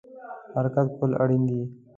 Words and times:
حرکت 0.53 0.87
کول 0.97 1.11
اړین 1.23 1.43
دی 1.49 1.61